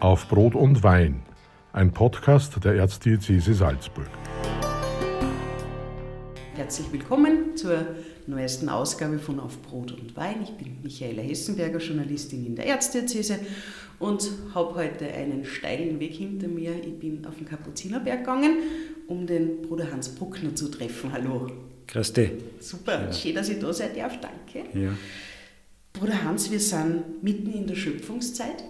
Auf 0.00 0.28
Brot 0.28 0.54
und 0.54 0.84
Wein, 0.84 1.22
ein 1.72 1.92
Podcast 1.92 2.64
der 2.64 2.74
Erzdiözese 2.74 3.52
Salzburg. 3.52 4.06
Herzlich 6.54 6.92
willkommen 6.92 7.56
zur 7.56 7.84
neuesten 8.28 8.68
Ausgabe 8.68 9.18
von 9.18 9.40
Auf 9.40 9.60
Brot 9.60 9.90
und 9.90 10.16
Wein. 10.16 10.36
Ich 10.44 10.52
bin 10.52 10.76
Michaela 10.84 11.20
Hessenberger, 11.20 11.78
Journalistin 11.78 12.46
in 12.46 12.54
der 12.54 12.66
Erzdiözese 12.66 13.40
und 13.98 14.30
habe 14.54 14.76
heute 14.76 15.12
einen 15.12 15.44
steilen 15.44 15.98
Weg 15.98 16.14
hinter 16.14 16.46
mir. 16.46 16.76
Ich 16.76 16.96
bin 16.96 17.26
auf 17.26 17.34
den 17.34 17.46
Kapuzinerberg 17.48 18.20
gegangen, 18.20 18.58
um 19.08 19.26
den 19.26 19.62
Bruder 19.62 19.90
Hans 19.90 20.10
Bruckner 20.10 20.54
zu 20.54 20.68
treffen. 20.70 21.12
Hallo. 21.12 21.50
Grüß 21.88 22.12
dich. 22.12 22.30
Super, 22.60 23.06
ja. 23.06 23.12
schön, 23.12 23.34
dass 23.34 23.48
ich 23.48 23.58
da 23.58 23.72
sein 23.72 23.90
darf. 23.96 24.16
Danke. 24.20 24.78
Ja. 24.78 24.90
Bruder 25.92 26.22
Hans, 26.22 26.52
wir 26.52 26.60
sind 26.60 27.20
mitten 27.20 27.52
in 27.52 27.66
der 27.66 27.74
Schöpfungszeit 27.74 28.62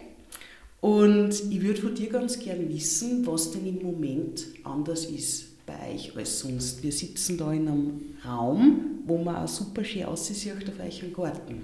und 0.81 1.31
ich 1.51 1.63
würde 1.63 1.81
von 1.81 1.95
dir 1.95 2.09
ganz 2.09 2.39
gern 2.39 2.69
wissen, 2.69 3.27
was 3.27 3.51
denn 3.51 3.67
im 3.67 3.83
Moment 3.83 4.47
anders 4.65 5.07
ist 5.07 5.67
bei 5.67 5.95
euch 5.95 6.17
als 6.17 6.41
sonst. 6.41 6.83
Wir 6.83 6.93
sitzen 6.93 7.37
da 7.37 7.53
in 7.53 7.69
einem 7.69 8.01
Raum, 8.25 9.01
wo 9.07 9.19
man 9.19 9.37
auch 9.37 9.49
super 9.49 9.85
schön 9.85 10.05
aussieht 10.05 10.55
auf 10.69 10.87
euch 10.87 11.05
Garten. 11.13 11.63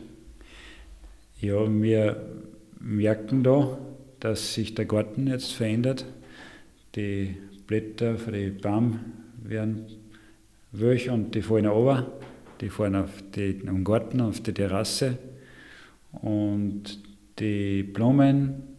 Ja, 1.41 1.67
wir 1.69 2.27
merken 2.81 3.43
da, 3.43 3.79
dass 4.21 4.55
sich 4.55 4.75
der 4.75 4.85
Garten 4.85 5.27
jetzt 5.27 5.53
verändert. 5.53 6.05
Die 6.97 7.37
Blätter 7.67 8.19
von 8.19 8.33
den 8.33 8.59
Baum 8.59 9.01
werden 9.43 9.87
welch 10.73 11.09
und 11.09 11.35
die 11.35 11.43
fallen 11.43 11.67
runter. 11.67 12.11
Die 12.61 12.69
fallen 12.69 12.97
auf 12.97 13.23
den 13.35 13.85
Garten, 13.85 14.21
auf 14.21 14.41
die 14.41 14.53
Terrasse. 14.53 15.19
Und 16.13 17.01
die 17.39 17.83
Blumen, 17.83 18.74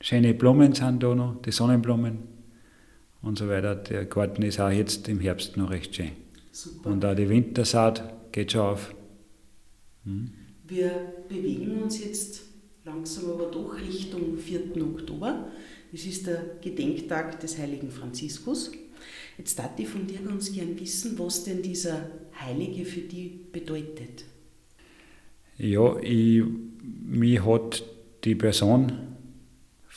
schöne 0.00 0.34
Blumen 0.34 0.72
sind 0.74 1.02
da 1.02 1.14
noch, 1.14 1.40
die 1.42 1.52
Sonnenblumen 1.52 2.18
und 3.22 3.38
so 3.38 3.48
weiter. 3.48 3.74
Der 3.74 4.04
Garten 4.04 4.42
ist 4.42 4.60
auch 4.60 4.70
jetzt 4.70 5.08
im 5.08 5.20
Herbst 5.20 5.56
noch 5.56 5.70
recht 5.70 5.94
schön. 5.94 6.12
Super. 6.52 6.90
Und 6.90 7.04
auch 7.04 7.14
die 7.14 7.28
Wintersaat 7.28 8.32
geht 8.32 8.52
schon 8.52 8.60
auf. 8.62 8.94
Hm? 10.04 10.30
Wir 10.66 10.90
bewegen 11.28 11.82
uns 11.82 12.04
jetzt 12.04 12.42
langsam 12.84 13.30
aber 13.30 13.50
doch 13.50 13.76
Richtung 13.76 14.36
4. 14.36 14.82
Oktober. 14.82 15.48
Es 15.92 16.04
ist 16.04 16.26
der 16.26 16.42
Gedenktag 16.60 17.40
des 17.40 17.58
heiligen 17.58 17.90
Franziskus. 17.90 18.70
Jetzt 19.38 19.58
darf 19.58 19.78
ich 19.78 19.88
von 19.88 20.06
dir 20.06 20.18
ganz 20.18 20.52
gern 20.52 20.78
wissen, 20.78 21.18
was 21.18 21.44
denn 21.44 21.62
dieser 21.62 22.10
Heilige 22.40 22.84
für 22.84 23.00
dich 23.00 23.50
bedeutet. 23.52 24.24
Ja, 25.56 25.98
ich, 26.00 26.42
mich 26.82 27.44
hat 27.44 27.84
die 28.24 28.34
Person 28.34 28.92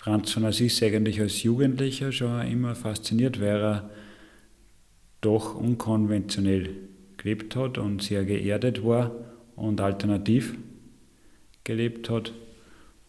Franz 0.03 0.31
von 0.31 0.45
Assis 0.45 0.81
eigentlich 0.81 1.21
als 1.21 1.43
Jugendlicher 1.43 2.11
schon 2.11 2.41
immer 2.47 2.73
fasziniert, 2.73 3.39
weil 3.39 3.61
er 3.61 3.89
doch 5.21 5.53
unkonventionell 5.53 6.71
gelebt 7.17 7.55
hat 7.55 7.77
und 7.77 8.01
sehr 8.01 8.25
geerdet 8.25 8.83
war 8.83 9.11
und 9.55 9.79
alternativ 9.79 10.57
gelebt 11.63 12.09
hat. 12.09 12.33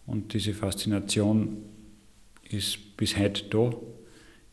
Und 0.05 0.35
diese 0.35 0.53
Faszination 0.53 1.63
ist 2.51 2.99
bis 2.99 3.17
heute 3.17 3.45
da. 3.49 3.73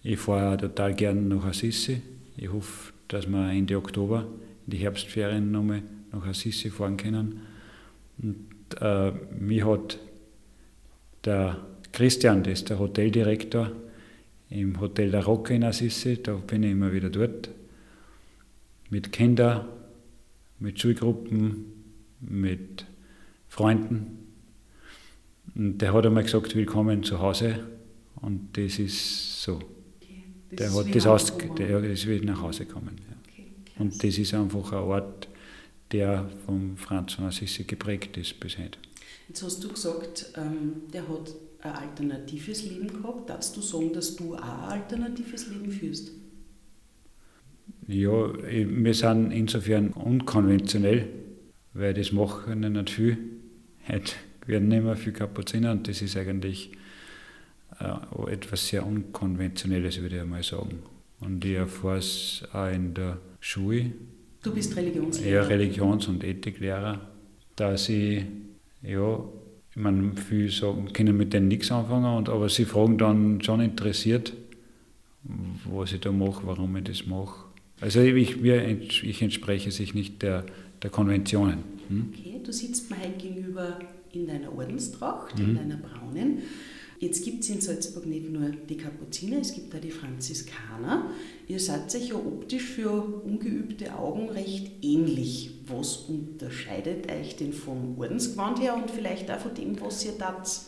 Ich 0.02 0.20
fahre 0.20 0.56
total 0.56 0.94
gern 0.94 1.28
nach 1.28 1.44
Assisi. 1.44 2.02
Ich 2.38 2.50
hoffe, 2.50 2.94
dass 3.10 3.28
wir 3.28 3.52
Ende 3.52 3.76
Oktober 3.76 4.26
in 4.66 4.72
die 4.72 4.78
Herbstferien 4.78 5.52
nochmal 5.52 5.84
nach 6.14 6.26
Assisi 6.26 6.70
fahren 6.70 6.96
können. 6.96 7.42
Und 8.18 8.48
äh, 8.80 9.12
mich 9.38 9.66
hat 9.66 10.00
der 11.26 11.69
Christian, 11.92 12.44
das 12.44 12.54
ist 12.54 12.70
der 12.70 12.80
Hoteldirektor 12.80 13.72
im 14.50 14.80
Hotel 14.80 15.12
der 15.12 15.26
Rocke 15.26 15.54
in 15.54 15.64
Assisi, 15.64 16.22
da 16.22 16.34
bin 16.36 16.64
ich 16.64 16.72
immer 16.72 16.92
wieder 16.92 17.10
dort. 17.10 17.50
Mit 18.90 19.12
Kindern, 19.12 19.68
mit 20.60 20.80
Schulgruppen, 20.80 21.66
mit 22.20 22.86
Freunden. 23.48 24.18
Und 25.56 25.78
der 25.80 25.94
hat 25.94 26.06
einmal 26.06 26.24
gesagt, 26.24 26.56
willkommen 26.56 27.04
zu 27.04 27.20
Hause. 27.20 27.60
Und 28.22 28.58
das 28.58 28.80
ist 28.80 29.44
so. 29.44 29.56
Okay. 29.56 30.24
Das 30.52 30.74
der 30.74 30.86
hat 30.86 30.96
das 30.96 31.08
aus, 31.08 31.38
der 31.58 31.84
ist 31.84 32.08
wieder 32.08 32.26
nach 32.26 32.42
Hause 32.42 32.66
gekommen. 32.66 32.96
Ja. 32.98 33.16
Okay, 33.28 33.48
und 33.78 34.04
das 34.04 34.18
ist 34.18 34.34
einfach 34.34 34.72
ein 34.72 34.80
Ort, 34.80 35.28
der 35.92 36.30
vom 36.46 36.76
Franz 36.78 37.14
von 37.14 37.26
Assisi 37.26 37.64
geprägt 37.64 38.18
ist 38.18 38.40
bis 38.40 38.58
heute. 38.58 38.78
Jetzt 39.30 39.44
hast 39.44 39.64
du 39.64 39.70
gesagt, 39.70 40.34
ähm, 40.38 40.82
der 40.92 41.08
hat 41.08 41.36
ein 41.62 41.72
alternatives 41.72 42.66
Leben 42.66 42.88
gehabt. 42.88 43.30
Darfst 43.30 43.56
du 43.56 43.62
sagen, 43.62 43.94
dass 43.94 44.16
du 44.16 44.36
auch 44.36 44.42
ein 44.42 44.82
alternatives 44.82 45.48
Leben 45.50 45.72
führst? 45.72 46.12
Ja, 47.88 48.34
wir 48.44 48.94
sind 48.96 49.32
insofern 49.32 49.90
unkonventionell, 49.90 51.08
weil 51.74 51.94
das 51.94 52.12
machen 52.12 52.60
nicht 52.60 52.90
viel. 52.90 53.18
Heute 53.88 54.14
werden 54.48 54.68
nicht 54.68 54.84
mehr 54.84 54.96
viel 54.96 55.14
Kapuziner 55.14 55.74
und 55.74 55.88
das 55.88 56.02
ist 56.02 56.18
eigentlich 56.18 56.72
äh, 57.80 58.32
etwas 58.32 58.68
sehr 58.68 58.84
Unkonventionelles, 58.86 60.02
würde 60.02 60.18
ich 60.18 60.26
mal 60.26 60.42
sagen. 60.42 60.80
Und 61.20 61.46
ich 61.46 61.54
erfahre 61.54 62.00
es 62.00 62.44
auch 62.52 62.68
in 62.68 62.96
der 62.96 63.20
Schule. 63.40 63.92
Du 64.42 64.54
bist 64.54 64.76
Religionslehrer? 64.76 65.44
Ja, 65.44 65.48
Religions- 65.48 66.08
und 66.08 66.24
Ethiklehrer, 66.24 67.12
dass 67.56 67.90
ich 67.90 68.24
ja, 68.82 69.24
ich 69.72 69.76
meine, 69.76 70.14
viele 70.16 70.50
sagen, 70.50 70.92
können 70.94 71.16
mit 71.16 71.34
denen 71.34 71.48
nichts 71.48 71.72
anfangen, 71.72 72.18
und, 72.18 72.30
aber 72.30 72.50
sie 72.50 72.66
fragen 72.66 72.98
dann 72.98 73.42
schon 73.42 73.62
interessiert, 73.62 74.34
was 75.66 75.94
ich 75.94 76.00
da 76.00 76.12
mache, 76.12 76.46
warum 76.46 76.76
ich 76.78 76.84
das 76.86 77.06
mache. 77.06 77.46
Also 77.82 78.02
ich, 78.02 78.44
ich 78.44 79.22
entspreche 79.22 79.72
sich 79.72 79.94
nicht 79.94 80.22
der, 80.22 80.46
der 80.82 80.90
Konventionen. 80.90 81.60
Hm? 81.88 82.14
Okay, 82.14 82.40
du 82.44 82.52
sitzt 82.52 82.90
mir 82.90 82.98
heute 82.98 83.18
gegenüber 83.18 83.80
in 84.12 84.28
deiner 84.28 84.52
Ordenstracht, 84.56 85.38
mhm. 85.38 85.50
in 85.50 85.56
deiner 85.56 85.78
braunen. 85.78 86.40
Jetzt 87.00 87.24
gibt 87.24 87.44
es 87.44 87.50
in 87.50 87.62
Salzburg 87.62 88.06
nicht 88.06 88.30
nur 88.30 88.50
die 88.68 88.76
Kapuziner, 88.76 89.38
es 89.40 89.54
gibt 89.54 89.74
auch 89.74 89.80
die 89.80 89.90
Franziskaner. 89.90 91.06
Ihr 91.48 91.60
seid 91.60 91.96
euch 91.96 92.10
ja 92.10 92.16
optisch 92.16 92.64
für 92.64 92.92
ungeübte 92.92 93.96
Augen 93.96 94.30
recht 94.30 94.70
ähnlich. 94.82 95.52
Was 95.68 95.96
unterscheidet 95.96 97.10
euch 97.10 97.38
denn 97.38 97.54
vom 97.54 97.98
Ordensgewand 97.98 98.62
her 98.62 98.76
und 98.76 98.92
vielleicht 98.92 99.32
auch 99.32 99.40
von 99.40 99.54
dem, 99.54 99.80
was 99.80 100.06
ihr 100.06 100.18
tat? 100.18 100.60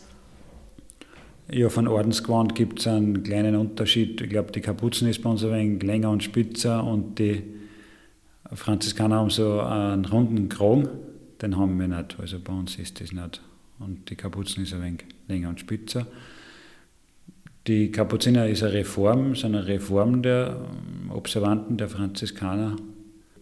Ja, 1.50 1.68
von 1.68 1.86
Ordensgewand 1.86 2.54
gibt 2.54 2.80
es 2.80 2.86
einen 2.86 3.22
kleinen 3.22 3.54
Unterschied. 3.54 4.18
Ich 4.22 4.30
glaube, 4.30 4.52
die 4.52 4.62
Kapuzen 4.62 5.08
ist 5.08 5.22
bei 5.22 5.28
uns 5.28 5.44
ein 5.44 5.52
wenig 5.52 5.82
länger 5.82 6.10
und 6.10 6.22
spitzer 6.22 6.82
und 6.82 7.18
die 7.18 7.42
Franziskaner 8.54 9.16
haben 9.16 9.28
so 9.28 9.60
einen 9.60 10.06
runden 10.06 10.48
Kragen. 10.48 10.88
Den 11.42 11.58
haben 11.58 11.78
wir 11.78 11.88
nicht. 11.88 12.16
Also 12.18 12.38
bei 12.42 12.54
uns 12.54 12.78
ist 12.78 13.02
das 13.02 13.12
nicht 13.12 13.42
und 13.78 14.08
die 14.10 14.16
Kapuzen 14.16 14.62
ist 14.62 14.74
ein 14.74 14.82
wenig 14.82 15.04
länger 15.28 15.48
und 15.48 15.60
spitzer. 15.60 16.06
Die 17.66 17.92
Kapuziner 17.92 18.48
ist 18.48 18.62
eine 18.62 18.72
Reform, 18.72 19.34
ist 19.34 19.44
eine 19.44 19.66
Reform 19.66 20.22
der 20.22 20.64
Observanten, 21.10 21.76
der 21.76 21.88
Franziskaner. 21.88 22.76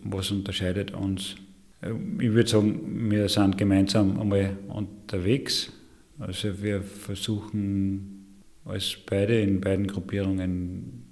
Was 0.03 0.31
unterscheidet 0.31 0.93
uns? 0.93 1.37
Äh, 1.81 1.93
ich 2.19 2.33
würde 2.33 2.49
sagen, 2.49 3.11
wir 3.11 3.29
sind 3.29 3.57
gemeinsam 3.57 4.21
einmal 4.21 4.59
unterwegs. 4.69 5.73
Also 6.19 6.63
wir 6.63 6.83
versuchen 6.83 8.27
als 8.67 8.97
beide 9.07 9.41
in 9.41 9.61
beiden 9.61 9.87
Gruppierungen 9.87 11.05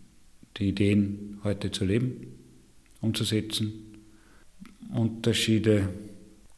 die 0.58 0.68
Ideen 0.68 1.38
heute 1.44 1.70
zu 1.70 1.86
leben, 1.86 2.26
umzusetzen. 3.00 3.72
Unterschiede 4.94 5.88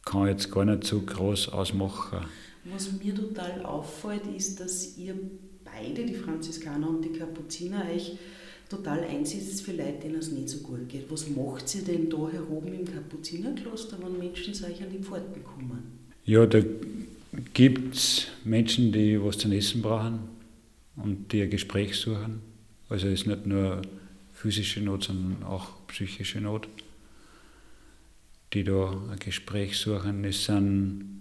kann 0.03 0.23
ich 0.23 0.31
jetzt 0.31 0.51
gar 0.51 0.65
nicht 0.65 0.83
so 0.83 1.01
groß 1.01 1.49
ausmachen. 1.49 2.25
Was 2.65 2.91
mir 2.91 3.15
total 3.15 3.63
auffällt, 3.65 4.21
ist, 4.35 4.59
dass 4.59 4.97
ihr 4.97 5.15
beide, 5.63 6.05
die 6.05 6.13
Franziskaner 6.13 6.89
und 6.89 7.03
die 7.03 7.11
Kapuziner, 7.11 7.85
euch 7.93 8.17
total 8.69 9.03
einsetzt 9.03 9.63
für 9.63 9.73
Leute, 9.73 10.03
denen 10.03 10.15
es 10.15 10.31
nicht 10.31 10.49
so 10.49 10.59
gut 10.59 10.87
geht. 10.87 11.09
Was 11.09 11.29
macht 11.29 11.73
ihr 11.75 11.81
denn 11.81 12.09
da 12.09 12.29
heroben 12.29 12.73
im 12.73 12.85
Kapuzinerkloster, 12.85 13.97
wenn 14.01 14.17
Menschen 14.17 14.53
zu 14.53 14.65
euch 14.65 14.81
an 14.81 14.91
die 14.91 15.03
Pforten 15.03 15.43
kommen? 15.43 15.99
Ja, 16.23 16.45
da 16.45 16.61
gibt 17.53 17.95
es 17.95 18.27
Menschen, 18.43 18.91
die 18.91 19.21
was 19.21 19.39
zu 19.39 19.51
essen 19.51 19.81
brauchen 19.81 20.19
und 20.95 21.31
die 21.31 21.41
ein 21.41 21.49
Gespräch 21.49 21.95
suchen. 21.97 22.41
Also 22.89 23.07
es 23.07 23.21
ist 23.21 23.27
nicht 23.27 23.45
nur 23.45 23.81
physische 24.33 24.81
Not, 24.81 25.05
sondern 25.05 25.43
auch 25.43 25.85
psychische 25.87 26.39
Not, 26.39 26.67
die 28.53 28.63
da 28.63 28.91
ein 29.11 29.19
Gespräch 29.19 29.77
suchen. 29.77 30.23
Es 30.23 30.45
sind 30.45 31.20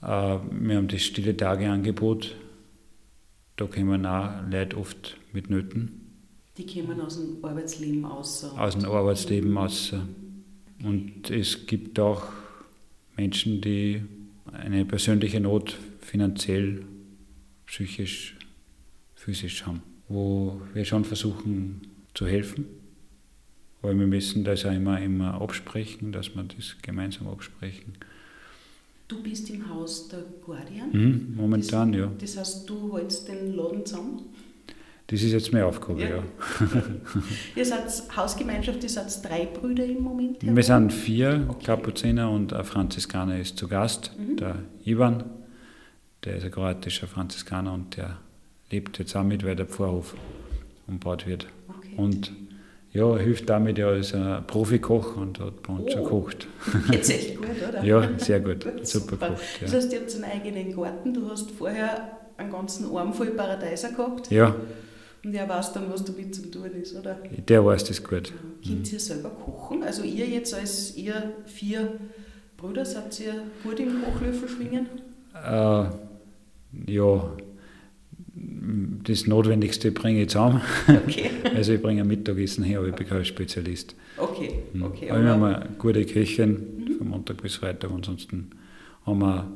wir 0.00 0.76
haben 0.76 0.88
das 0.88 1.02
stille 1.02 1.36
Tageangebot. 1.36 2.36
Da 3.56 3.66
kommen 3.66 4.06
auch 4.06 4.30
Leute 4.50 4.76
oft 4.76 5.16
mit 5.32 5.50
Nöten. 5.50 6.00
Die 6.56 6.66
kommen 6.66 7.00
aus 7.00 7.18
dem 7.18 7.44
Arbeitsleben 7.44 8.04
aus. 8.04 8.44
Aus 8.44 8.78
dem 8.78 8.90
Arbeitsleben 8.90 9.56
aus. 9.56 9.94
Und 10.82 11.30
es 11.30 11.66
gibt 11.66 11.98
auch 12.00 12.24
Menschen, 13.16 13.60
die 13.60 14.02
eine 14.52 14.84
persönliche 14.84 15.40
Not 15.40 15.76
finanziell, 16.00 16.82
psychisch 17.66 18.36
physisch 19.14 19.66
haben, 19.66 19.82
wo 20.08 20.60
wir 20.72 20.84
schon 20.86 21.04
versuchen 21.04 21.82
zu 22.14 22.26
helfen. 22.26 22.64
Aber 23.82 23.98
wir 23.98 24.06
müssen 24.06 24.44
das 24.44 24.64
auch 24.64 24.72
immer, 24.72 25.00
immer 25.00 25.40
absprechen, 25.40 26.12
dass 26.12 26.34
wir 26.34 26.42
das 26.42 26.76
gemeinsam 26.82 27.28
absprechen. 27.28 27.94
Du 29.10 29.20
bist 29.20 29.50
im 29.50 29.68
Haus 29.68 30.06
der 30.06 30.20
Guardian? 30.46 30.88
Mhm, 30.92 31.34
momentan, 31.36 31.90
das, 31.90 32.00
ja. 32.00 32.12
Das 32.16 32.36
heißt, 32.36 32.70
du 32.70 32.96
hältst 32.96 33.26
den 33.26 33.56
Laden 33.56 33.84
zusammen? 33.84 34.20
Das 35.08 35.20
ist 35.20 35.32
jetzt 35.32 35.52
meine 35.52 35.66
Aufgabe, 35.66 36.00
ja. 36.00 36.08
ja. 36.08 36.22
ihr 37.56 37.66
seid 37.66 37.82
Hausgemeinschaft, 38.16 38.80
ihr 38.84 38.88
seid 38.88 39.08
drei 39.24 39.46
Brüder 39.46 39.84
im 39.84 40.04
Moment? 40.04 40.36
Wir 40.40 40.62
sind 40.62 40.92
vier, 40.92 41.44
okay. 41.48 41.64
Kapuziner 41.66 42.30
und 42.30 42.52
ein 42.52 42.64
Franziskaner 42.64 43.40
ist 43.40 43.58
zu 43.58 43.66
Gast, 43.66 44.12
mhm. 44.16 44.36
der 44.36 44.62
Ivan. 44.84 45.24
Der 46.22 46.36
ist 46.36 46.44
ein 46.44 46.52
kroatischer 46.52 47.08
Franziskaner 47.08 47.72
und 47.72 47.96
der 47.96 48.18
lebt 48.70 48.96
jetzt 49.00 49.16
auch 49.16 49.24
mit, 49.24 49.44
weil 49.44 49.56
der 49.56 49.66
Pfarrhof 49.66 50.14
umgebaut 50.86 51.26
wird. 51.26 51.48
Okay. 51.66 51.94
Und 51.96 52.30
ja, 52.92 53.16
hilft 53.16 53.48
damit 53.48 53.78
ja 53.78 53.88
als 53.88 54.14
ein 54.14 54.44
Profikoch 54.46 55.16
und 55.16 55.38
hat 55.38 55.62
bei 55.62 55.72
uns 55.72 55.84
oh. 55.86 55.90
schon 55.90 56.02
gekocht. 56.04 56.46
Geht's 56.90 57.08
echt 57.08 57.36
gut, 57.36 57.48
oder? 57.68 57.84
ja, 57.84 58.08
sehr 58.18 58.40
gut. 58.40 58.64
gut 58.64 58.86
super, 58.86 59.12
super. 59.12 59.28
Kocht, 59.28 59.40
ja. 59.60 59.66
Das 59.66 59.74
heißt, 59.74 59.92
ihr 59.92 60.00
habt 60.00 60.14
einen 60.14 60.24
eigenen 60.24 60.76
Garten, 60.76 61.14
du 61.14 61.30
hast 61.30 61.50
vorher 61.52 62.18
einen 62.36 62.50
ganzen 62.50 62.94
Arm 62.96 63.12
voll 63.12 63.30
Paradeiser 63.30 63.90
gehabt. 63.90 64.30
Ja. 64.30 64.56
Und 65.22 65.32
der 65.32 65.48
weiß 65.48 65.74
dann, 65.74 65.92
was 65.92 66.04
damit 66.04 66.34
zu 66.34 66.50
tun 66.50 66.70
ist, 66.80 66.96
oder? 66.96 67.18
Der 67.46 67.64
weiß 67.64 67.84
das 67.84 68.02
gut. 68.02 68.32
Könnt 68.66 68.90
ihr 68.92 69.00
selber 69.00 69.30
kochen? 69.30 69.82
Also 69.82 70.02
ihr 70.02 70.26
jetzt 70.26 70.54
als 70.54 70.96
ihr 70.96 71.34
vier 71.44 71.92
Brüder, 72.56 72.84
seid 72.84 73.20
ihr 73.20 73.34
gut 73.62 73.78
im 73.78 74.02
Kochlöffel 74.02 74.48
schwingen? 74.48 74.86
Äh, 75.34 75.84
ja, 76.92 77.30
das 79.04 79.26
Notwendigste 79.26 79.92
bringe 79.92 80.22
ich 80.22 80.28
zusammen. 80.28 80.60
Okay. 80.88 81.30
Also 81.54 81.72
ich 81.72 81.82
bringe 81.82 82.02
ein 82.02 82.06
Mittagessen 82.06 82.64
her, 82.64 82.78
aber 82.78 82.88
ich 82.88 82.94
bin 82.94 83.06
kein 83.06 83.24
Spezialist. 83.24 83.94
Okay, 84.16 84.62
hm. 84.72 84.82
okay. 84.82 85.10
Aber 85.10 85.22
wir 85.22 85.30
haben 85.30 85.42
eine 85.42 85.68
gute 85.78 86.04
Köchin 86.04 86.50
mhm. 86.50 86.98
von 86.98 87.08
Montag 87.08 87.42
bis 87.42 87.56
Freitag. 87.56 87.90
Ansonsten 87.90 88.50
haben 89.04 89.18
wir 89.18 89.50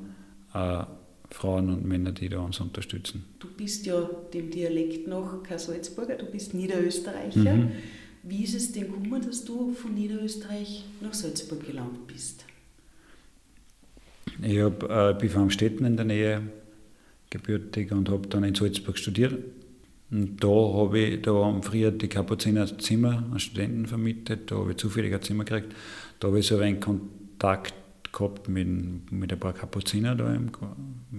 äh, 0.55 0.85
Frauen 1.35 1.69
und 1.69 1.85
Männer, 1.85 2.13
die 2.13 2.29
da 2.29 2.41
uns 2.41 2.61
unterstützen. 2.61 3.25
Du 3.39 3.49
bist 3.49 3.87
ja 3.87 4.09
dem 4.33 4.51
Dialekt 4.51 5.07
noch 5.07 5.43
kein 5.43 5.59
Salzburger, 5.59 6.17
du 6.17 6.27
bist 6.27 6.55
Niederösterreicher. 6.55 7.55
Mhm. 7.55 7.73
Wie 8.23 8.45
ist 8.45 8.55
es 8.55 8.73
denn 8.73 8.85
gekommen, 8.85 9.23
dass 9.27 9.45
du 9.45 9.73
von 9.73 9.95
Niederösterreich 9.95 10.85
nach 11.01 11.13
Salzburg 11.13 11.67
gelangt 11.67 12.07
bist? 12.07 12.45
Ich 14.43 14.59
hab, 14.61 14.83
äh, 14.83 15.15
bin 15.19 15.29
von 15.29 15.43
Amstetten 15.43 15.85
in 15.87 15.97
der 15.97 16.07
Nähe 16.07 16.43
gebürtig 17.35 17.93
und 17.93 18.09
habe 18.09 18.29
dann 18.29 18.45
in 18.45 18.55
Salzburg 18.55 18.97
studiert. 18.97 19.35
Und 20.11 20.43
da 20.43 20.49
habe 20.49 20.99
ich, 20.99 21.23
da 21.23 21.33
haben 21.33 21.63
früher 21.63 21.91
die 21.91 22.09
Kapuziner 22.09 22.67
Zimmer 22.79 23.25
an 23.33 23.41
Studenten 23.41 23.87
vermietet, 23.87 24.51
da 24.51 24.57
habe 24.57 24.71
ich 24.71 24.77
zufällig 24.77 25.13
ein 25.13 25.23
Zimmer 25.23 25.45
gekriegt. 25.45 25.75
Da 26.21 26.29
habe 26.29 26.39
ich 26.39 26.47
so 26.47 26.59
einen 26.59 26.79
Kontakt 26.79 27.75
gehabt 28.13 28.49
mit, 28.49 29.11
mit 29.11 29.33
ein 29.33 29.41
paar 29.41 29.53
Kapuziner 29.53 30.15
da, 30.15 30.33
im, 30.33 30.51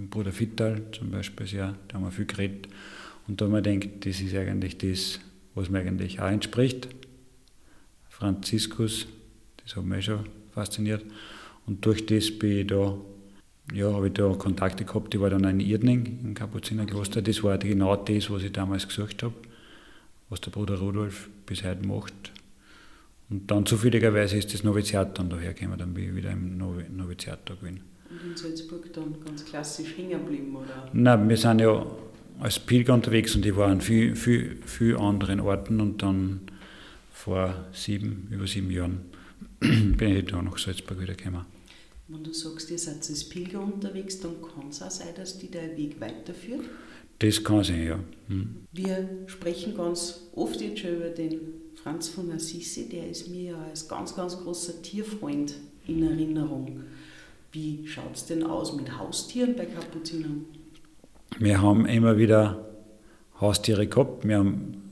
Bruder 0.08 0.38
Vittal 0.38 0.82
zum 0.92 1.10
Beispiel, 1.10 1.46
ja, 1.48 1.74
da 1.88 1.96
haben 1.96 2.04
wir 2.04 2.10
viel 2.10 2.26
geredet. 2.26 2.68
Und 3.28 3.40
da 3.40 3.46
habe 3.46 3.58
ich 3.58 3.80
gedacht, 3.80 4.06
das 4.06 4.20
ist 4.20 4.34
eigentlich 4.34 4.78
das, 4.78 5.20
was 5.54 5.68
mir 5.68 5.80
eigentlich 5.80 6.20
auch 6.20 6.30
entspricht. 6.30 6.88
Franziskus, 8.08 9.06
das 9.62 9.76
hat 9.76 9.84
mich 9.84 10.06
schon 10.06 10.20
fasziniert. 10.52 11.04
Und 11.66 11.84
durch 11.84 12.06
das 12.06 12.30
bin 12.30 12.58
ich 12.60 12.66
da 12.68 12.96
ja, 13.72 13.92
habe 13.92 14.08
ich 14.08 14.14
da 14.14 14.28
Kontakte 14.32 14.84
gehabt. 14.84 15.14
Ich 15.14 15.20
war 15.20 15.30
dann 15.30 15.44
in 15.44 15.60
Irdning 15.60 16.20
im 16.22 16.34
Kapuzinerkloster. 16.34 17.22
Das 17.22 17.42
war 17.42 17.58
genau 17.58 17.96
das, 17.96 18.30
was 18.30 18.42
ich 18.42 18.52
damals 18.52 18.86
gesucht 18.86 19.22
habe, 19.22 19.34
was 20.28 20.40
der 20.40 20.50
Bruder 20.50 20.78
Rudolf 20.78 21.28
bis 21.46 21.64
heute 21.64 21.86
macht. 21.86 22.32
Und 23.28 23.50
dann 23.50 23.66
zufälligerweise 23.66 24.36
ist 24.36 24.54
das 24.54 24.62
Noviziat 24.62 25.18
dann 25.18 25.28
dahergekommen, 25.28 25.78
dann 25.78 25.94
bin 25.94 26.10
ich 26.10 26.14
wieder 26.14 26.30
im 26.30 26.58
Noviziat 26.58 27.40
da 27.44 27.54
gewesen. 27.54 27.80
Und 28.08 28.30
in 28.30 28.36
Salzburg 28.36 28.92
dann 28.92 29.16
ganz 29.24 29.44
klassisch 29.44 29.96
hängen 29.96 30.10
geblieben, 30.10 30.54
oder? 30.54 30.88
Nein, 30.92 31.28
wir 31.28 31.36
sind 31.36 31.60
ja 31.60 31.84
als 32.38 32.60
Pilger 32.60 32.94
unterwegs 32.94 33.34
und 33.34 33.44
ich 33.44 33.56
war 33.56 33.68
an 33.68 33.80
vielen 33.80 34.14
viel, 34.14 34.58
viel 34.64 34.96
anderen 34.96 35.40
Orten 35.40 35.80
und 35.80 36.02
dann 36.02 36.42
vor 37.12 37.52
sieben, 37.72 38.28
über 38.30 38.46
sieben 38.46 38.70
Jahren 38.70 39.00
bin 39.60 40.16
ich 40.16 40.26
da 40.26 40.40
nach 40.40 40.58
Salzburg 40.58 41.00
wieder 41.00 41.14
gekommen. 41.14 41.55
Wenn 42.08 42.22
du 42.22 42.32
sagst, 42.32 42.70
ihr 42.70 42.78
seid 42.78 42.98
als 42.98 43.24
Pilger 43.24 43.60
unterwegs, 43.60 44.20
dann 44.20 44.36
kann 44.40 44.68
es 44.70 44.80
auch 44.80 44.90
sein, 44.90 45.08
dass 45.16 45.38
die 45.38 45.50
der 45.50 45.76
Weg 45.76 46.00
weiterführt? 46.00 46.62
Das 47.18 47.42
kann 47.42 47.64
sein, 47.64 47.84
ja. 47.84 47.98
Hm. 48.28 48.56
Wir 48.72 49.08
sprechen 49.26 49.76
ganz 49.76 50.28
oft 50.34 50.60
jetzt 50.60 50.80
schon 50.80 50.96
über 50.96 51.08
den 51.08 51.40
Franz 51.82 52.08
von 52.08 52.30
Assisi, 52.30 52.88
der 52.88 53.08
ist 53.08 53.28
mir 53.28 53.42
ja 53.52 53.64
als 53.70 53.88
ganz, 53.88 54.14
ganz 54.14 54.38
großer 54.38 54.82
Tierfreund 54.82 55.54
in 55.86 56.02
Erinnerung. 56.02 56.84
Wie 57.52 57.86
schaut 57.86 58.14
es 58.14 58.26
denn 58.26 58.44
aus 58.44 58.76
mit 58.76 58.98
Haustieren 58.98 59.56
bei 59.56 59.64
Kapuzinern? 59.66 60.44
Wir 61.38 61.60
haben 61.60 61.86
immer 61.86 62.18
wieder 62.18 62.66
Haustiere 63.40 63.86
gehabt. 63.86 64.26
Wir 64.26 64.38
haben 64.38 64.82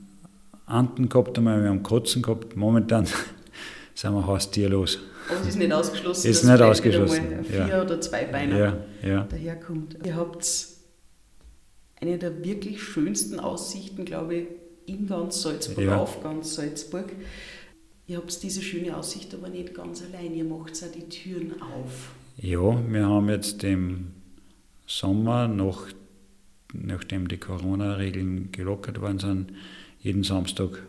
Anten 0.65 1.09
gehabt, 1.09 1.37
einmal, 1.37 1.61
wir 1.61 1.69
haben 1.69 1.83
Katzen 1.83 2.21
gehabt. 2.21 2.55
Momentan 2.55 3.05
sind 3.93 4.13
wir 4.13 4.25
haustierlos. 4.25 4.99
Aber 5.27 5.41
es 5.41 5.47
ist 5.47 5.57
nicht 5.57 5.71
ausgeschlossen, 5.71 6.29
ist 6.29 6.43
dass 6.43 6.51
nicht 6.51 6.61
ausgeschlossen. 6.61 7.31
Mal 7.31 7.43
vier 7.43 7.67
ja. 7.67 7.81
oder 7.81 7.99
zwei 8.01 8.25
Beine 8.25 8.59
ja, 8.59 9.07
ja. 9.07 9.23
daherkommt. 9.23 9.97
Ihr 10.05 10.15
habt 10.15 10.67
eine 12.01 12.17
der 12.17 12.43
wirklich 12.43 12.81
schönsten 12.81 13.39
Aussichten, 13.39 14.05
glaube 14.05 14.35
ich, 14.35 14.47
in 14.85 15.07
ganz 15.07 15.41
Salzburg, 15.41 15.83
ja. 15.83 15.97
auf 15.97 16.21
ganz 16.21 16.55
Salzburg. 16.55 17.11
Ihr 18.07 18.17
habt 18.17 18.43
diese 18.43 18.61
schöne 18.61 18.95
Aussicht 18.95 19.33
aber 19.33 19.49
nicht 19.49 19.73
ganz 19.73 20.03
allein, 20.03 20.35
ihr 20.35 20.43
macht 20.43 20.75
auch 20.83 20.91
die 20.91 21.09
Türen 21.09 21.59
auf. 21.61 22.11
Ja, 22.37 22.59
wir 22.87 23.07
haben 23.07 23.29
jetzt 23.29 23.63
im 23.63 24.11
Sommer, 24.85 25.47
noch, 25.47 25.87
nachdem 26.73 27.27
die 27.27 27.37
Corona-Regeln 27.37 28.51
gelockert 28.51 29.01
worden 29.01 29.19
sind, 29.19 29.53
jeden 29.99 30.23
Samstag 30.23 30.83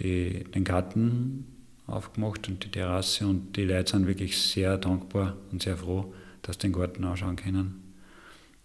die, 0.00 0.44
den 0.44 0.64
Garten 0.64 1.51
aufgemacht 1.86 2.48
und 2.48 2.64
die 2.64 2.70
Terrasse 2.70 3.26
und 3.26 3.56
die 3.56 3.64
Leute 3.64 3.92
sind 3.92 4.06
wirklich 4.06 4.38
sehr 4.38 4.78
dankbar 4.78 5.36
und 5.50 5.62
sehr 5.62 5.76
froh, 5.76 6.14
dass 6.42 6.56
sie 6.56 6.68
den 6.68 6.72
Garten 6.72 7.04
anschauen 7.04 7.36
können. 7.36 7.82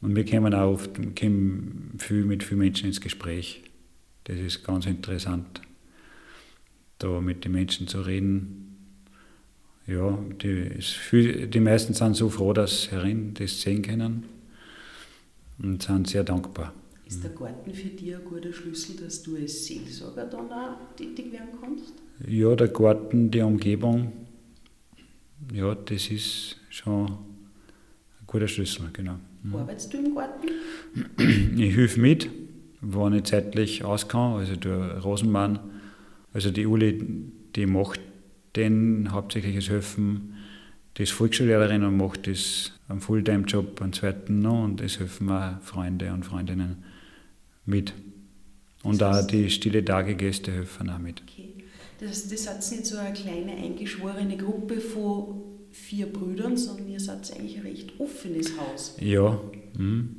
Und 0.02 0.16
wir 0.16 0.26
kommen 0.26 0.54
auch 0.54 0.74
oft 0.74 0.96
kommen 1.20 1.96
viel 1.98 2.24
mit 2.24 2.44
vielen 2.44 2.60
Menschen 2.60 2.88
ins 2.88 3.02
Gespräch. 3.02 3.64
Das 4.26 4.38
ist 4.38 4.64
ganz 4.64 4.86
interessant, 4.86 5.62
da 7.00 7.20
mit 7.20 7.46
den 7.46 7.54
Menschen 7.54 7.88
zu 7.88 8.02
reden. 8.02 8.64
Ja, 9.88 10.18
die, 10.42 10.82
viel, 10.82 11.48
die 11.48 11.60
meisten 11.62 11.94
sind 11.94 12.16
so 12.16 12.30
froh, 12.30 12.54
dass 12.54 12.84
sie 12.84 12.92
herin 12.92 13.34
das 13.34 13.62
sehen 13.62 13.82
können 13.82 14.26
und 15.60 15.82
sind 15.82 16.08
sehr 16.08 16.24
dankbar. 16.24 16.74
Ist 17.06 17.24
der 17.24 17.32
Garten 17.32 17.74
für 17.74 17.88
dich 17.88 18.14
ein 18.14 18.26
guter 18.26 18.52
Schlüssel, 18.52 18.98
dass 18.98 19.24
du 19.24 19.38
als 19.38 19.66
Seelsorger 19.66 20.26
dann 20.26 20.52
auch 20.52 20.96
tätig 20.98 21.32
werden 21.32 21.58
kannst? 21.60 21.94
Ja, 22.26 22.56
der 22.56 22.70
Garten, 22.70 23.30
die 23.30 23.42
Umgebung, 23.42 24.12
ja, 25.54 25.76
das 25.76 26.10
ist 26.10 26.58
schon 26.70 27.06
ein 27.06 28.26
guter 28.26 28.48
Schlüssel, 28.48 28.90
genau. 28.92 29.18
Mhm. 29.44 29.56
Arbeitest 29.56 29.94
du 29.94 29.98
im 29.98 30.16
Garten? 30.16 30.48
Ich 31.58 31.76
helfe 31.76 32.00
mit, 32.00 32.30
wenn 32.82 33.14
ich 33.14 33.24
zeitlich 33.24 33.84
auskam, 33.84 34.36
also 34.36 34.56
der 34.56 35.00
Rosenmann, 35.00 35.60
also 36.34 36.50
die 36.50 36.66
Uli, 36.66 37.04
die 37.56 37.66
macht 37.66 38.00
den 38.56 39.12
hauptsächliches 39.12 39.70
Helfen, 39.70 40.34
die 40.98 41.04
ist 41.04 41.12
Volksschullehrerin 41.12 41.84
und 41.84 41.98
macht 41.98 42.28
das 42.28 42.72
einen 42.90 43.02
Fulltime-Job, 43.02 43.82
einen 43.82 43.94
zweiten 43.94 44.40
noch 44.40 44.64
und 44.64 44.82
das 44.82 45.00
helfen 45.00 45.30
auch 45.30 45.62
Freunde 45.62 46.12
und 46.12 46.26
Freundinnen 46.26 46.84
mit. 47.66 47.94
Und 48.84 49.02
das 49.02 49.26
auch 49.26 49.28
die 49.28 49.50
stille 49.50 49.84
Tagegäste 49.84 50.52
helfen 50.52 50.90
auch 50.90 50.98
mit. 50.98 51.22
Okay. 51.22 51.47
Das, 52.00 52.28
das 52.28 52.48
hat 52.48 52.72
nicht 52.72 52.86
so 52.86 52.98
eine 52.98 53.14
kleine 53.14 53.54
eingeschworene 53.54 54.38
Gruppe 54.38 54.80
von 54.80 55.42
vier 55.72 56.12
Brüdern, 56.12 56.58
sondern 56.58 56.90
ihr 56.90 57.00
seid 57.00 57.32
eigentlich 57.36 57.58
ein 57.58 57.64
recht 57.64 58.00
offenes 58.00 58.52
Haus. 58.60 58.96
Ja. 59.00 59.40
Mhm. 59.78 60.16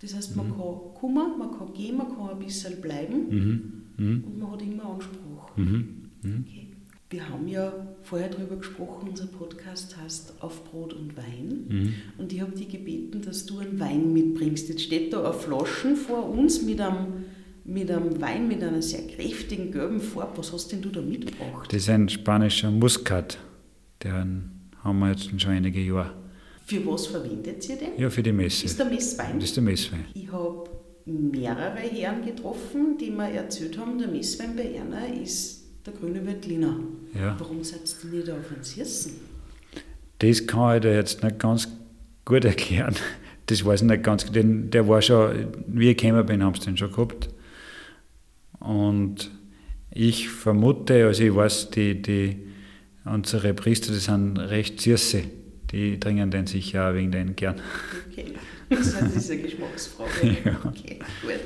Das 0.00 0.14
heißt, 0.14 0.36
man 0.36 0.48
mhm. 0.48 0.52
kann 0.52 0.94
kommen, 0.94 1.38
man 1.38 1.50
kann 1.56 1.72
gehen, 1.74 1.96
man 1.96 2.08
kann 2.16 2.30
ein 2.30 2.38
bisschen 2.38 2.80
bleiben 2.80 3.28
mhm. 3.28 3.82
mhm. 3.96 4.24
und 4.24 4.38
man 4.38 4.52
hat 4.52 4.62
immer 4.62 4.84
Anspruch. 4.84 5.56
Mhm. 5.56 6.10
Mhm. 6.22 6.44
Okay. 6.48 6.66
Wir 7.10 7.28
haben 7.28 7.48
ja 7.48 7.72
vorher 8.02 8.28
darüber 8.28 8.56
gesprochen, 8.56 9.08
unser 9.08 9.26
Podcast 9.26 9.96
heißt 9.96 10.34
Auf 10.40 10.64
Brot 10.70 10.92
und 10.92 11.16
Wein. 11.16 11.92
Und 12.18 12.32
ich 12.32 12.40
habe 12.40 12.52
dich 12.52 12.68
gebeten, 12.68 13.20
dass 13.20 13.46
du 13.46 13.58
einen 13.58 13.80
Wein 13.80 14.12
mitbringst. 14.12 14.68
Jetzt 14.68 14.82
steht 14.82 15.12
da 15.12 15.24
eine 15.24 15.32
Flaschen 15.32 15.96
vor 15.96 16.30
uns 16.30 16.62
mit 16.62 16.80
einem 16.80 17.24
mit 17.64 17.90
einem 17.90 18.20
Wein 18.20 18.48
mit 18.48 18.62
einer 18.62 18.82
sehr 18.82 19.06
kräftigen 19.06 19.70
gelben 19.70 20.00
Farbe. 20.00 20.38
Was 20.38 20.52
hast 20.52 20.72
denn 20.72 20.82
du 20.82 20.90
da 20.90 21.00
mitgebracht? 21.00 21.72
Das 21.72 21.82
ist 21.82 21.90
ein 21.90 22.08
spanischer 22.08 22.70
Muscat. 22.70 23.38
Den 24.02 24.50
haben 24.82 24.98
wir 24.98 25.10
jetzt 25.10 25.40
schon 25.40 25.50
einige 25.50 25.80
Jahre. 25.80 26.14
Für 26.66 26.86
was 26.86 27.08
verwendet 27.08 27.68
ihr 27.68 27.76
den? 27.76 27.98
Ja, 27.98 28.08
für 28.10 28.22
die 28.22 28.32
Messe. 28.32 28.64
Ist 28.64 28.78
der 28.78 28.86
Messwein? 28.86 29.34
Das 29.34 29.44
ist 29.44 29.56
der 29.56 29.64
Messwein. 29.64 30.04
Ich 30.14 30.30
habe 30.30 30.70
mehrere 31.04 31.78
Herren 31.78 32.24
getroffen, 32.24 32.96
die 32.98 33.10
mir 33.10 33.30
erzählt 33.32 33.76
haben, 33.78 33.98
der 33.98 34.08
Messwein 34.08 34.54
bei 34.56 34.74
Erna 34.74 35.06
ist 35.06 35.64
der 35.84 35.92
grüne 35.94 36.24
Veltliner. 36.24 36.76
Ja. 37.14 37.36
Warum 37.38 37.64
seid 37.64 37.80
ihr 38.04 38.10
nicht 38.10 38.30
auf 38.30 38.48
den 38.54 38.62
Siessen? 38.62 39.12
Das 40.18 40.46
kann 40.46 40.76
ich 40.76 40.82
dir 40.82 40.94
jetzt 40.94 41.22
nicht 41.22 41.38
ganz 41.38 41.68
gut 42.24 42.44
erklären. 42.44 42.94
Das 43.46 43.64
weiß 43.64 43.82
ich 43.82 43.88
nicht 43.88 44.04
ganz. 44.04 44.30
Den, 44.30 44.70
der 44.70 44.86
war 44.86 45.02
schon, 45.02 45.48
wie 45.66 45.90
ich 45.90 45.96
gekommen 45.96 46.24
bin, 46.26 46.44
haben 46.44 46.54
sie 46.54 46.66
den 46.66 46.76
schon 46.76 46.92
gehabt. 46.92 47.28
Und 48.60 49.30
ich 49.90 50.28
vermute, 50.28 51.06
also 51.06 51.22
ich 51.22 51.34
weiß, 51.34 51.70
die, 51.70 52.00
die, 52.00 52.36
unsere 53.04 53.54
Priester, 53.54 53.92
die 53.92 53.98
sind 53.98 54.38
recht 54.38 54.80
süße. 54.80 55.22
Die 55.72 55.98
trinken 56.00 56.30
den 56.30 56.46
sicher 56.46 56.90
auch 56.90 56.94
wegen 56.94 57.12
den 57.12 57.36
gern. 57.36 57.60
Okay, 58.10 58.34
das 58.68 58.88
ist 58.88 59.30
eine 59.30 59.42
Geschmacksfrage. 59.42 60.36
Ja. 60.44 60.60
Okay, 60.64 60.98
gut. 61.22 61.40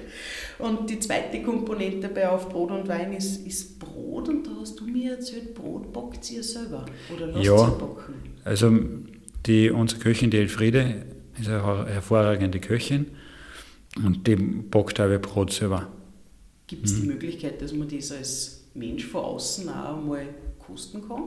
Und 0.59 0.89
die 0.89 0.99
zweite 0.99 1.43
Komponente 1.43 2.09
bei 2.09 2.29
Auf 2.29 2.49
Brot 2.49 2.71
und 2.71 2.89
Wein 2.89 3.13
ist, 3.13 3.47
ist 3.47 3.79
Brot. 3.79 4.29
Und 4.29 4.47
da 4.47 4.51
hast 4.61 4.81
du 4.81 4.87
mir 4.87 5.13
erzählt, 5.13 5.55
Brot 5.55 5.93
backt 5.93 6.31
ihr 6.31 6.43
selber 6.43 6.87
oder 7.15 7.27
lasst 7.27 7.45
Ja. 7.45 7.55
ihr 7.69 7.71
backen? 7.73 8.15
Also 8.45 8.79
die, 9.47 9.71
unsere 9.71 10.01
Köchin, 10.01 10.31
die 10.31 10.39
Elfriede, 10.39 11.05
ist 11.39 11.49
eine 11.49 11.63
her- 11.65 11.87
hervorragende 11.89 12.61
Köchin 12.61 13.07
und 14.05 14.27
die 14.27 14.37
backt 14.37 15.01
auch 15.01 15.21
Brot 15.21 15.53
selber. 15.53 15.89
Gibt 16.67 16.87
es 16.87 16.95
Mhm. 16.97 17.01
die 17.03 17.07
Möglichkeit, 17.09 17.61
dass 17.63 17.73
man 17.73 17.89
das 17.89 18.11
als 18.13 18.65
Mensch 18.75 19.05
von 19.07 19.23
außen 19.25 19.69
auch 19.69 19.99
einmal 19.99 20.27
kosten 20.59 21.07
kann? 21.07 21.23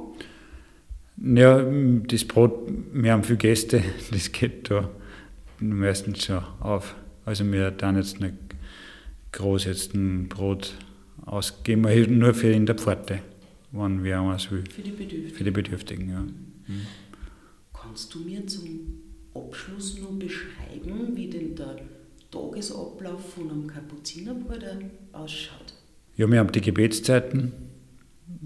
Ja, 1.37 1.63
das 2.07 2.25
Brot, 2.25 2.71
wir 2.93 3.11
haben 3.11 3.23
viele 3.23 3.37
Gäste, 3.37 3.83
das 4.11 4.31
geht 4.31 4.69
da 4.69 4.89
meistens 5.59 6.25
schon 6.25 6.43
auf. 6.59 6.95
Also 7.25 7.49
wir 7.51 7.71
dann 7.71 7.95
jetzt 7.97 8.19
nicht 8.19 8.33
groß 9.31 9.65
jetzt 9.65 9.93
ein 9.93 10.27
Brot 10.29 10.75
ausgeben, 11.25 11.85
aber 11.85 11.95
nur 12.07 12.33
für 12.33 12.51
in 12.51 12.65
der 12.65 12.75
Pforte, 12.75 13.19
wenn 13.71 14.03
wir 14.03 14.19
was 14.25 14.49
will, 14.51 14.63
Für 14.69 14.81
die 14.81 14.91
Bedürftigen. 14.91 15.35
für 15.35 15.43
die 15.43 15.51
Bedürftigen. 15.51 16.09
Ja. 16.09 16.23
Kannst 17.73 18.13
du 18.13 18.19
mir 18.19 18.45
zum 18.47 18.63
Abschluss 19.33 19.99
noch 19.99 20.11
beschreiben, 20.17 21.15
wie 21.15 21.29
denn 21.29 21.55
der 21.55 21.77
Tagesablauf 22.31 23.33
von 23.33 23.49
einem 23.49 23.67
Kapuzinerbruder 23.67 24.77
ausschaut? 25.13 25.77
ja, 26.17 26.29
wir 26.29 26.39
haben 26.39 26.51
die 26.51 26.61
Gebetszeiten, 26.61 27.53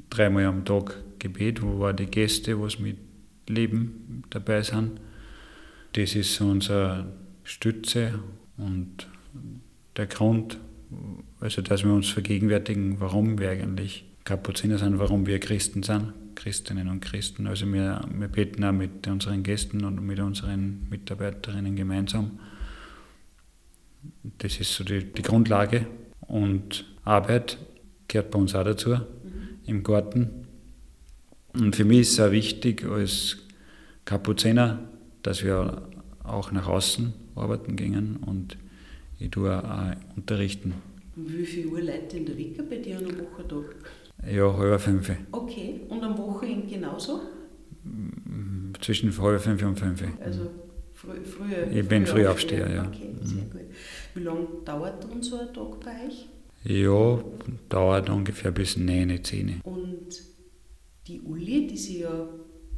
dreimal 0.09 0.45
am 0.45 0.65
Tag 0.65 0.97
Gebet, 1.19 1.63
wo 1.63 1.79
wir 1.79 1.93
die 1.93 2.05
Gäste, 2.05 2.61
was 2.61 2.79
mit 2.79 2.97
Leben 3.47 4.23
dabei 4.29 4.61
sind. 4.61 4.99
Das 5.93 6.15
ist 6.15 6.39
unsere 6.41 7.13
Stütze 7.43 8.19
und 8.57 9.07
der 9.95 10.07
Grund, 10.07 10.57
also 11.39 11.61
dass 11.61 11.83
wir 11.83 11.93
uns 11.93 12.09
vergegenwärtigen, 12.09 12.99
warum 12.99 13.39
wir 13.39 13.49
eigentlich 13.49 14.05
Kapuziner 14.25 14.77
sind, 14.77 14.99
warum 14.99 15.25
wir 15.25 15.39
Christen 15.39 15.81
sind, 15.81 16.13
Christinnen 16.35 16.89
und 16.89 16.99
Christen. 16.99 17.47
Also 17.47 17.71
wir, 17.71 18.01
wir 18.13 18.27
beten 18.27 18.63
auch 18.65 18.73
mit 18.73 19.07
unseren 19.07 19.43
Gästen 19.43 19.85
und 19.85 20.05
mit 20.05 20.19
unseren 20.19 20.87
Mitarbeiterinnen 20.89 21.75
gemeinsam. 21.75 22.39
Das 24.37 24.59
ist 24.59 24.73
so 24.73 24.83
die, 24.83 25.03
die 25.03 25.21
Grundlage. 25.21 25.87
Und 26.21 26.85
Arbeit 27.03 27.57
gehört 28.07 28.31
bei 28.31 28.39
uns 28.39 28.55
auch 28.55 28.63
dazu, 28.63 28.97
im 29.65 29.83
Garten. 29.83 30.47
Und 31.53 31.75
für 31.75 31.85
mich 31.85 32.01
ist 32.01 32.13
es 32.13 32.19
auch 32.19 32.31
wichtig 32.31 32.85
als 32.85 33.37
Kapuziner, 34.05 34.79
dass 35.23 35.43
wir 35.43 35.87
auch 36.23 36.51
nach 36.51 36.67
außen 36.67 37.13
arbeiten 37.35 37.75
gehen 37.75 38.17
und 38.17 38.57
ich 39.19 39.29
tue 39.31 39.51
auch 39.51 40.15
unterrichten. 40.15 40.73
Und 41.15 41.37
wie 41.37 41.45
viel 41.45 41.67
Uhr 41.67 41.81
Leute 41.81 42.17
in 42.17 42.25
der 42.25 42.37
Wecker 42.37 42.63
bei 42.63 42.77
dir 42.77 42.97
an 42.97 43.05
einem 43.05 43.19
Wochentag? 43.19 43.75
Ja, 44.29 44.55
halb 44.55 44.81
fünf. 44.81 45.11
Okay, 45.31 45.81
und 45.89 46.03
am 46.03 46.17
Wochenende 46.17 46.67
genauso? 46.67 47.21
Zwischen 48.79 49.15
halb 49.17 49.41
fünf 49.41 49.63
und 49.63 49.79
fünf. 49.79 50.03
Also 50.23 50.49
früh, 51.01 51.23
früher. 51.25 51.71
Ich 51.71 51.87
bin 51.87 52.05
Frühaufsteher, 52.05 52.69
ja. 52.73 52.87
Okay, 52.87 53.09
sehr 53.23 53.43
gut. 53.43 53.61
Wie 54.15 54.23
lange 54.23 54.47
dauert 54.65 55.03
dann 55.03 55.21
so 55.21 55.37
ein 55.39 55.53
Tag 55.53 55.79
bei 55.83 56.07
euch? 56.07 56.27
Ja, 56.63 57.19
dauert 57.69 58.09
ungefähr 58.09 58.51
bis 58.51 58.77
9, 58.77 59.23
10. 59.23 59.61
Und 59.63 60.07
die 61.07 61.19
Uli, 61.21 61.67
die 61.67 61.77
sich 61.77 61.99
ja 62.01 62.27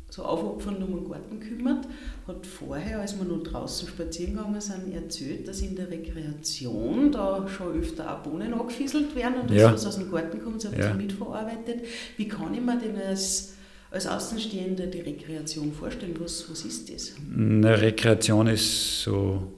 so 0.10 0.24
aufopfernd 0.24 0.82
um 0.84 0.96
den 0.96 1.10
Garten 1.10 1.40
kümmert, 1.40 1.88
hat 2.28 2.46
vorher, 2.46 3.00
als 3.02 3.18
wir 3.18 3.26
noch 3.26 3.44
draußen 3.44 3.88
spazieren 3.90 4.36
gegangen 4.36 4.62
sind, 4.62 4.94
erzählt, 4.94 5.48
dass 5.48 5.62
in 5.62 5.76
der 5.76 5.90
Rekreation 5.90 7.12
da 7.12 7.46
schon 7.50 7.80
öfter 7.82 8.14
auch 8.16 8.20
Bohnen 8.24 8.54
angefieselt 8.54 9.16
werden 9.16 9.42
und 9.42 9.52
Ja. 9.52 9.72
das, 9.72 9.82
was 9.86 9.86
aus 9.88 9.96
dem 10.00 10.12
Garten 10.12 10.42
kommt, 10.42 10.62
so 10.62 10.68
ein 10.70 10.76
Ja. 10.76 10.80
bisschen 10.94 10.98
mitverarbeitet. 10.98 11.82
Wie 12.18 12.28
kann 12.28 12.54
ich 12.54 12.62
mir 12.62 12.78
denn 12.80 12.96
als, 12.96 13.56
als 13.94 14.08
Außenstehender 14.08 14.88
die 14.88 15.02
Rekreation 15.02 15.72
vorstellen? 15.72 16.16
Was, 16.20 16.50
was 16.50 16.66
ist 16.66 16.92
das? 16.92 17.14
Eine 17.32 17.80
Rekreation 17.80 18.48
ist 18.48 19.04
so 19.04 19.54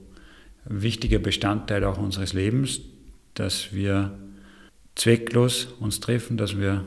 ein 0.68 0.82
wichtiger 0.82 1.18
Bestandteil 1.18 1.82
auch 1.84 1.96
unseres 1.96 2.34
Lebens, 2.34 2.80
dass 3.32 3.72
wir 3.72 4.12
zwecklos 4.94 5.68
uns 5.80 6.00
treffen, 6.00 6.36
dass 6.36 6.58
wir 6.58 6.84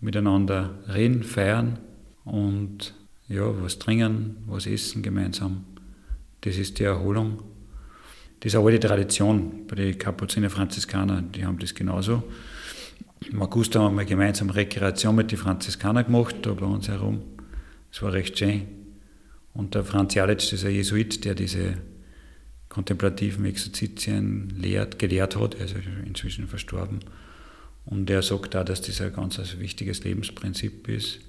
miteinander 0.00 0.70
reden, 0.92 1.22
feiern 1.22 1.78
und 2.24 2.94
ja, 3.28 3.44
was 3.62 3.78
trinken, 3.78 4.38
was 4.46 4.66
essen 4.66 5.02
gemeinsam. 5.02 5.64
Das 6.40 6.56
ist 6.56 6.80
die 6.80 6.84
Erholung. 6.84 7.44
Das 8.40 8.52
ist 8.52 8.58
auch 8.58 8.68
die 8.68 8.80
Tradition 8.80 9.68
bei 9.68 9.76
den 9.76 9.96
Kapuziner 9.96 10.50
Franziskaner, 10.50 11.22
die 11.22 11.46
haben 11.46 11.60
das 11.60 11.74
genauso. 11.76 12.24
Im 13.30 13.42
August 13.42 13.74
haben 13.74 13.84
wir 13.84 13.90
mal 13.90 14.06
gemeinsam 14.06 14.50
Rekreation 14.50 15.14
mit 15.14 15.30
den 15.30 15.38
Franziskanern 15.38 16.04
gemacht, 16.04 16.36
da 16.42 16.52
bei 16.54 16.66
uns 16.66 16.88
herum. 16.88 17.22
Das 17.90 18.02
war 18.02 18.12
recht 18.12 18.38
schön. 18.38 18.62
Und 19.54 19.74
der 19.74 19.84
Franz 19.84 20.14
Jalitsch, 20.14 20.50
dieser 20.50 20.70
Jesuit, 20.70 21.24
der 21.24 21.34
diese 21.34 21.76
kontemplativen 22.68 23.44
Exerzitien 23.44 24.50
lehrt, 24.56 24.98
gelehrt 24.98 25.36
hat, 25.36 25.54
ist 25.54 25.74
inzwischen 26.06 26.48
verstorben. 26.48 27.00
Und 27.84 28.08
er 28.08 28.22
sagt 28.22 28.56
auch, 28.56 28.64
dass 28.64 28.80
das 28.80 29.00
ein 29.00 29.12
ganz 29.12 29.38
ein 29.38 29.60
wichtiges 29.60 30.04
Lebensprinzip 30.04 30.88
ist. 30.88 31.20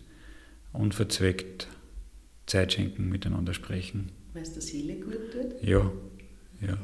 Unverzweckt 0.72 1.68
Zeit 2.46 2.74
schenken, 2.74 3.10
miteinander 3.10 3.54
sprechen. 3.54 4.12
Weil 4.34 4.44
es 4.44 4.54
der 4.54 4.62
Seele 4.62 4.96
gut 4.96 5.32
tut? 5.32 5.62
Ja, 5.62 5.92
ja. 6.62 6.78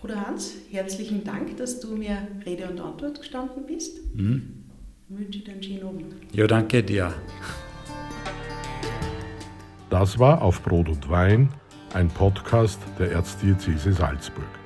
Bruder 0.00 0.26
Hans, 0.26 0.54
herzlichen 0.70 1.24
Dank, 1.24 1.58
dass 1.58 1.78
du 1.78 1.94
mir 1.94 2.16
Rede 2.46 2.70
und 2.70 2.80
Antwort 2.80 3.18
gestanden 3.18 3.66
bist. 3.66 3.98
Mhm. 4.14 4.64
Ich 5.10 5.18
wünsche 5.18 5.40
dir 5.40 5.52
einen 5.52 5.62
schönen 5.62 5.86
Abend. 5.86 6.14
Ja, 6.32 6.46
danke 6.46 6.82
dir. 6.82 7.12
Das 9.90 10.18
war 10.18 10.40
Auf 10.40 10.62
Brot 10.62 10.88
und 10.88 11.10
Wein, 11.10 11.50
ein 11.92 12.08
Podcast 12.08 12.80
der 12.98 13.12
Erzdiözese 13.12 13.92
Salzburg. 13.92 14.59